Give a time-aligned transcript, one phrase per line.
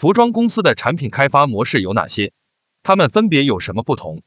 [0.00, 2.32] 服装公司的产品开发模式有哪些？
[2.82, 4.22] 它们分别有什么不同？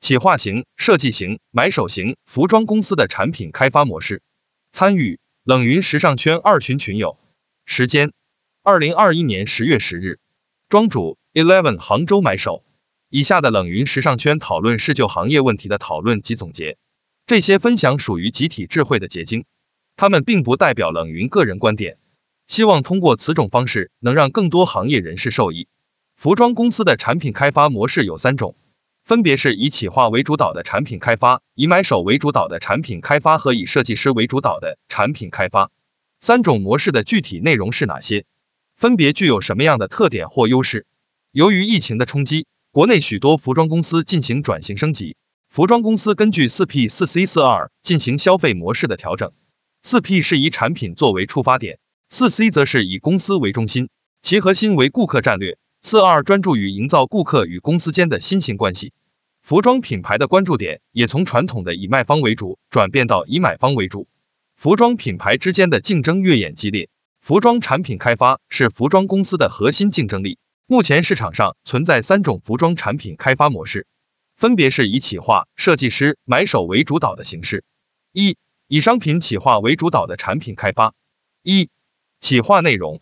[0.00, 4.22] 企划型、设计型、买手型服装公司的产品开发模式。
[4.72, 7.18] 参与冷云时尚圈二群群友。
[7.66, 8.12] 时间：
[8.62, 10.18] 二零二一年十月十日。
[10.70, 12.64] 庄主：Eleven 杭州买手。
[13.10, 16.78] 以下的冷云时尚圈讨论是就行业问题的讨论及总结，
[17.26, 19.44] 这些分享属于集体智慧的结晶，
[19.94, 21.98] 他们并不代表冷云个人观点。
[22.48, 25.68] 希望通过此种方式，能让更多行业人士受益。
[26.16, 28.56] 服装公司的产品开发模式有三种，
[29.04, 35.70] 分别是以企划为主导的产品开发，以买手为主导的产品开发和以设计师为主导的产品开发。
[36.20, 38.24] 三种模式的具体内容是哪些？
[38.74, 40.86] 分别具有什么样的特点或优势？
[41.32, 45.16] 由于疫情的冲击，国内许多服装公司进行转型升级。
[45.50, 49.32] 服装公司根据四 P 四 C 四 R 进行消费模式的调整。
[49.82, 51.78] 四 P 是以产品作为出发点。
[52.10, 53.90] 四 C 则是以公司为中心，
[54.22, 55.58] 其核心为顾客战略。
[55.82, 58.94] 四二专注于营造顾客与公司间的新型关系。
[59.42, 64.08] 服装品牌的关注点也从传统的以卖方为主转变到以买方为主。
[64.56, 66.88] 服装品牌之间的竞争越演激烈。
[67.20, 70.38] 服装产品开发是服装公司的核心竞争力。
[70.66, 73.86] 目前市场上存在三种服装产品开发模式，
[74.34, 77.64] 分别是以企划、设计师、买手为主导的形式。
[78.12, 80.94] 一、以商品企划为主导的产品开发。
[81.42, 81.70] 一
[82.20, 83.00] 企划内容，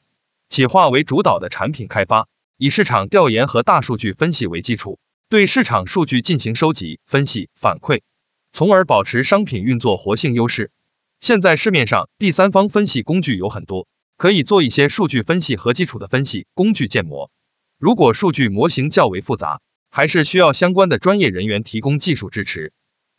[0.48, 2.28] 企划为主导的产品开发，
[2.58, 8.02] 以市场调研和大数据分析为基础，对市场数据进行收集、分析、反馈，
[8.52, 10.70] 从而保持商品运作活性优势。
[11.18, 17.30] 现在市面上第三方分析工具有很多，可以做一些数据分析和基础的分析工具建模。
[17.78, 22.72] 如果数据模型较为复杂，还是需要相关的专业人员提供技术支持。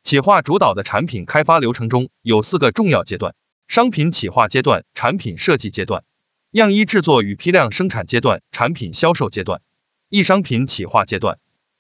[0.04, 3.36] 企划主导的产品开发流程中有四个重要阶段。
[3.68, 6.04] 商品企划阶段、产品设计阶段、
[6.52, 9.62] 样衣制作与批量生产阶段、产品销售阶段。
[10.10, 11.38] 一、商品企划阶段，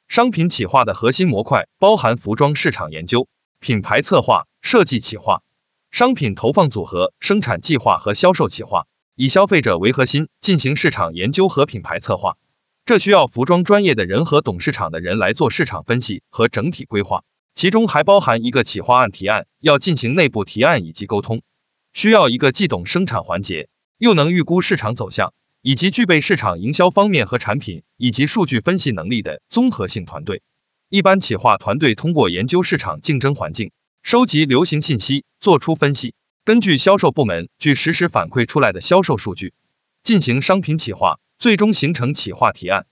[0.07, 3.29] 商品企划的核心模块包含服装市场研究、
[3.59, 5.41] 品牌策划、设计企划、
[5.89, 8.85] 商品投放组合、生产计划和销售企划，
[9.15, 12.37] 以消费者为核心进行市场研究和品牌策划。
[12.85, 17.23] 这需要服装专业的人和懂市场的人来做市场分析和整体规划，
[17.55, 21.41] 其中还包含一个企划案提案，要进行内部提案以及沟通。
[21.97, 30.43] 需要一个既懂生产环节，又能预估市场走向，以及具备市场营销方面和产品以及数据分析能力的综合性团队。
[30.89, 33.71] 一般企划团队通过研究市场竞争环境，
[34.03, 36.13] 收集流行信息，做出分析，
[36.45, 39.55] 根据销售部门据实时反馈出来的销售数据，
[40.03, 42.85] 进行商品企划，最终形成企划提案。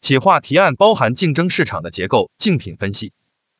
[0.00, 3.12] 企划提案包含竞争市场的结构、竞品分析。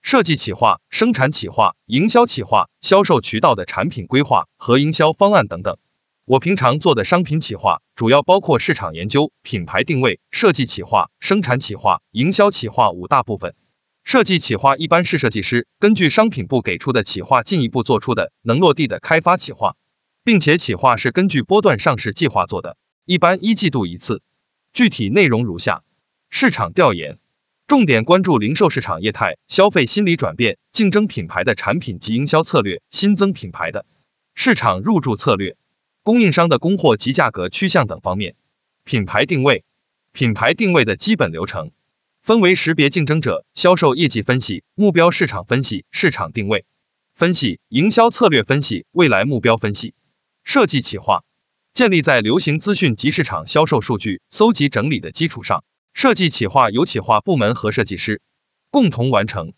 [0.03, 5.79] 设计企划、生产企划、营销企划、销售渠道的产品规划和营销方案等等。
[6.25, 13.55] 我平常做的商品企划主要包括市场研究、品牌定位、设计企划、生产企划、营销企划五大部分。
[14.05, 19.77] 设计企划一般是设计师根据商品部给出的企划进一步做出的能落地的开发企划，
[20.25, 24.21] 并且企划是根据波段上市计划做的，一般一季度一次。
[24.73, 25.85] 具体内容如下：
[26.29, 27.19] 市场调研。
[27.73, 33.87] 重点关注零售市场业态、消费心理转变、竞争品牌的产品及营销策略、新增品牌的
[34.35, 35.57] 市场入驻策略、
[36.03, 38.37] 供应商的供货及价格趋向等方面。
[38.85, 39.65] 品牌定位，
[40.13, 41.71] 品牌定位的基本流程
[42.21, 46.67] 分为识别竞争者、销售业绩分析、目标市场分析、市场定位
[47.15, 49.95] 分析、营销策略分析、未来目标分析。
[50.45, 51.25] 设计企划
[51.73, 55.65] 建立在流行资讯及市场销售数据搜集整理的基础上。
[55.95, 58.23] 设计企划由企划部门和设计师
[58.71, 59.53] 共同完成，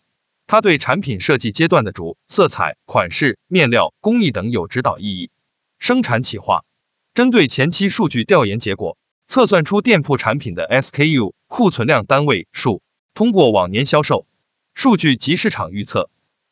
[0.47, 5.31] 它对产品设计阶段的主色彩、款式、面料、工艺等有指导意义。
[5.79, 6.65] 生产企划
[7.13, 8.97] 针对前期数据调研结果，
[9.27, 12.81] 测算出店铺产品的 SKU 库存量单位数，
[13.13, 14.27] 通过往年销售
[14.73, 16.09] 数据及市场预测，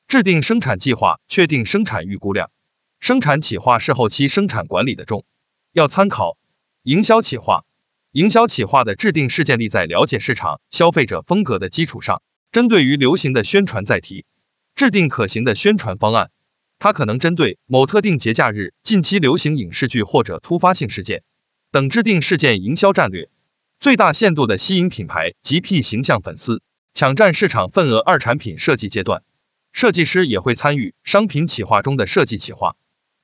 [0.08, 2.50] 制定生产计划，确定生产预估量。
[3.00, 5.26] 生产企划是后期生产管理的重
[5.74, 6.38] 要参考。
[6.84, 7.66] 营销企划。
[8.14, 12.22] 营销企划的制定是建立在了解市场、消费者风格的基础上，
[12.52, 14.28] 针对于流行的宣传载体，
[14.76, 16.30] 制定可行的宣传方案。
[16.78, 21.24] 它可能针对某特定节假日、近期流行影视剧或者突发性事件
[21.72, 23.30] 等制定事件营销战略，
[23.80, 26.62] 最大限度的吸引品牌及 P 形象粉丝，
[26.94, 27.98] 抢占市场份额。
[27.98, 29.24] 二、产品设计阶段，
[29.72, 32.76] 设计师也会参与商品企划中的设计企划，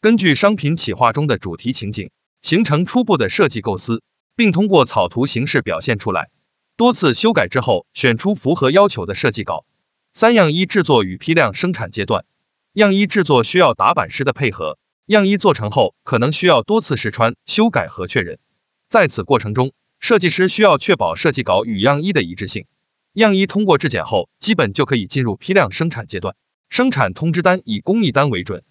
[0.01, 2.09] 根据商品企划中的主题情景，
[2.41, 4.01] 形成初步的设计构思。
[4.39, 6.29] 并通过草图形式表现出来，
[6.77, 9.65] 多次修改之后，选出符合要求的设计稿。
[10.13, 12.23] 三样衣制作与批量生产阶段，
[12.71, 18.39] 样衣制作需要打版师的配合，样衣做成后可能需要多次试穿、修改和确认。
[18.87, 22.65] 在此过程中，设计师需要确保设计稿与样衣的一致性。
[23.11, 26.37] 样衣通过质检后，基本就可以进入批量生产阶段。
[26.69, 28.63] 生产通知单以工艺单为准，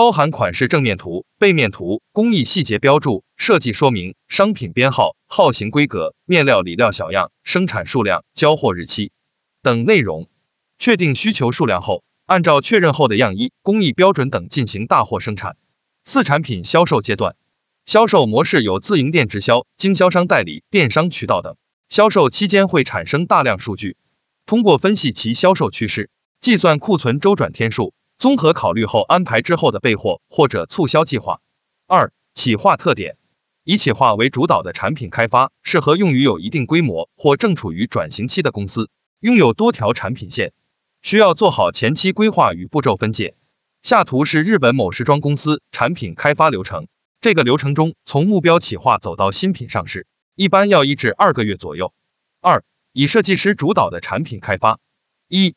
[0.00, 9.12] 包含款式正面图、背面图、工艺细节标注、设计说明、商品编号、号型规格、面料里料小样、生产数量、交货日期
[9.60, 10.30] 等内容。
[10.78, 15.58] 确定需求数量后，按照确认后的样衣、工艺标准等进行大货生产。
[16.02, 17.36] 四产品销售阶段，
[17.84, 21.58] 销售模式有自营店直销、经销商代理、电商渠道等。
[21.90, 23.98] 销售期间会产生大量数据，
[24.46, 26.08] 通过分析其销售趋势，
[26.40, 31.40] 计算库存周转天数，综合考虑后安排之后的备货或者促销计划。
[31.86, 33.16] 二、企划特点，
[33.64, 38.90] 以企划为主导的产品开发，适合用于有一定规模或正处于转型期的公司，
[39.20, 40.52] 拥有多条产品线，
[41.00, 43.36] 需要做好前期规划与步骤分解。
[43.82, 46.88] 下图是日本某时装公司产品开发流程，
[47.22, 50.06] 这个流程中，从目标企划走到新品上市。
[50.34, 51.94] 一般要一至二个月左右。
[52.42, 54.78] 二、以设计师主导的产品开发。
[55.26, 55.54] 一、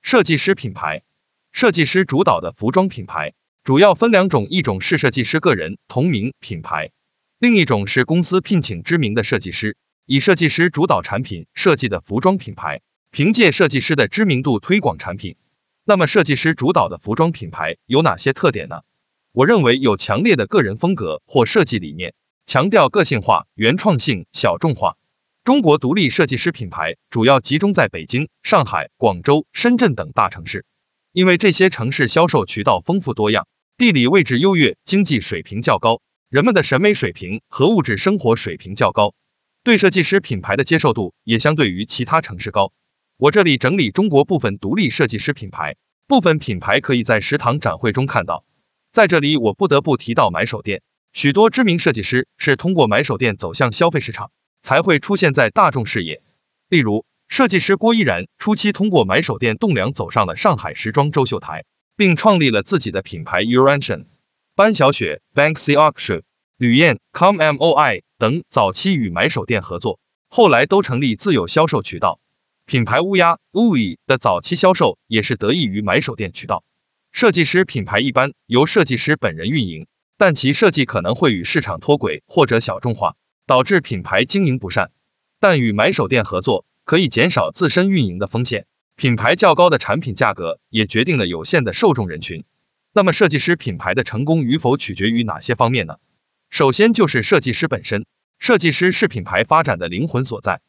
[0.00, 1.02] 设计师品牌，
[1.56, 3.32] 设计师主导的服装品牌
[3.64, 6.90] 主要分两种，一种是设计师个人同名品牌，
[7.38, 15.36] 另一种是公司聘请知名的设计师，以设计师主导产品设计的服装品牌，凭借设计师的知名度推广产品。
[15.82, 18.82] 那么设计师主导的服装品牌有哪些特点呢？
[19.32, 22.12] 我认为有强烈的个人风格或设计理念。
[22.44, 24.98] 强调个性化、原创性、小众化。
[25.42, 30.66] 中国独立设计师品牌主要集中在北京、上海、广州、深圳等大城市，
[31.16, 33.48] 因为这些城市销售渠道丰富多样，
[33.78, 39.14] 地理位置优越，经济水平较高，人们的审美水平和物质生活水平较高，
[39.64, 42.74] 对设计师品牌的接受度也相对于其他城市高。
[43.16, 45.76] 我这里整理中国部分独立设计师品牌，
[46.06, 48.44] 部分品牌可以在食堂展会中看到。
[48.92, 50.82] 在这里，我不得不提到买手店。
[51.14, 56.20] 许多知名设计师是通过买手店走向消费市场，才会出现在大众视野。
[56.68, 61.64] 例如，设计师郭依然初期通过买手店栋梁走上了上海时装周秀台，
[61.96, 64.04] 并创立了自己的品牌 Urantion。
[64.54, 66.22] 班小雪 Banksy Auction、
[66.56, 72.20] 吕燕 Com Moi 等早期与买手店合作，后来都成立自有销售渠道。
[72.64, 76.64] 品牌乌鸦 Ui 的早期销售也是得益于买手店渠道。
[77.12, 79.86] 设计师品牌一般由设计师本人运营。
[80.18, 84.90] 但其设计可能会与市场脱轨或者小众化，导致品牌经营不善。
[85.40, 88.64] 但与买手店合作，可以减少自身运营的风险。
[88.94, 92.44] 品牌较高的产品价格，也决定了有限的受众人群。
[92.92, 95.96] 那么设计师品牌的成功与否取决于哪些方面呢？
[96.48, 98.06] 首先就是设计师本身，
[98.38, 100.60] 设计师是品牌发展的灵魂所在。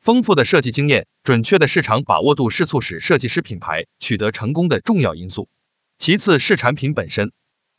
[0.00, 5.48] 丰富的设计经验、准确的市场把握度是促使设计师品牌取得成功的重要因素。
[5.98, 7.32] 其次是产品本身。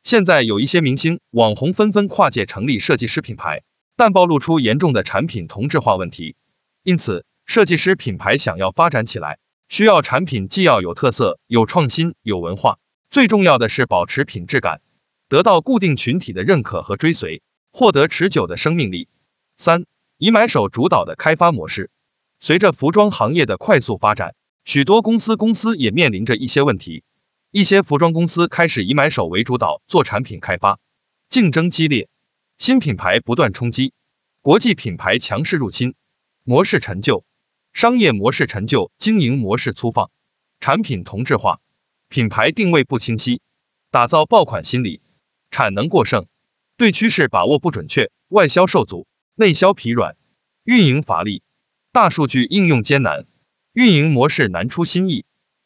[0.03, 3.63] 现在有一些明星网红纷纷跨界成立设计师品牌，
[3.95, 6.35] 但暴露出严重的产品同质化问题。
[6.83, 9.39] 因此，设计师品牌想要发展起来，
[9.69, 12.77] 需要产品既要有特色、有创新、有文化，
[13.09, 14.81] 最重要的是保持品质感，
[15.29, 17.41] 得到固定群体的认可和追随，
[17.71, 19.07] 获得持久的生命力。
[19.55, 19.85] 三、
[20.17, 21.89] 以买手主导的开发模式，
[22.41, 24.35] 随着服装行业的快速发展，
[24.65, 27.05] 许多公司公司也面临着一些问题。
[27.51, 30.79] 一些服装公司开始以买手为主导做产品开发，
[31.29, 32.09] 竞争激烈，
[32.57, 33.93] 新品牌不断冲击，
[34.41, 35.95] 国际品牌强势入侵，
[36.43, 37.23] 模式陈旧，
[37.77, 40.10] 商业模式陈旧，经营模式粗放，
[40.60, 41.60] 产品同质化，
[42.10, 43.39] 品牌定位不清晰，
[43.91, 45.00] 打造爆款心理，
[45.51, 46.25] 产能过剩，
[46.75, 49.05] 对趋势把握不准确，外销受阻，
[49.36, 50.15] 内销疲软，
[50.63, 51.43] 运营乏力，
[51.91, 53.27] 大数据应用艰难，
[53.74, 55.25] 运营模式难出新意，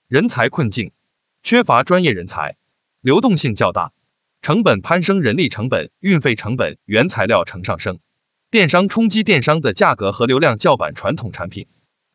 [0.10, 0.92] 人才困境。
[1.44, 2.58] 缺乏专业人才，
[3.00, 3.94] 流动性较大，
[4.42, 8.00] 成本攀升，人力成本、运费成本、原材料成上升，
[8.50, 11.68] 电商冲击电商的价格和流量较板传统产品。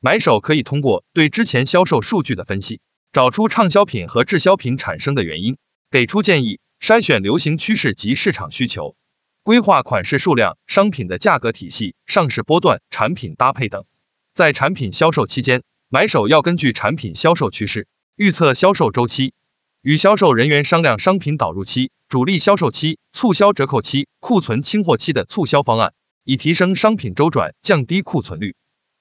[0.07, 2.81] 买手可以通过对之前销售数据的分析，
[3.13, 5.57] 找出畅销品和滞销品产生的原因，
[5.91, 8.95] 给出建议，筛选流行趋势及市场需求，
[9.43, 13.85] 规划款式数量、商品的价格体系、上市波段、产品搭配等。
[14.33, 17.89] 在产品销售期间，买手要根据产品销售趋势。
[18.15, 19.35] 预测销售周期，
[19.83, 28.55] 与销售人员商量商品导入期、主力销售期、促销折扣期、库存清货期的促销方案，以提升商品周转，降低库存率。